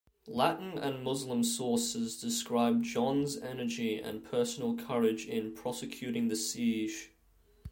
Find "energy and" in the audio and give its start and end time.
3.37-4.23